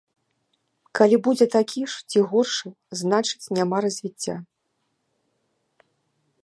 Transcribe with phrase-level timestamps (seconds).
[0.99, 2.67] Калі будзе такі ж ці горшы,
[3.01, 4.39] значыць, няма развіцця.